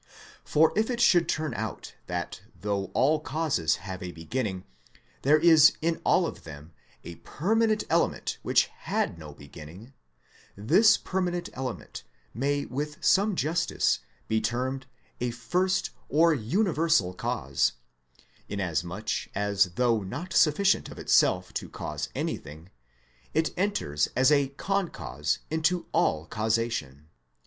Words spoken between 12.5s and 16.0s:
with some justice be termed a first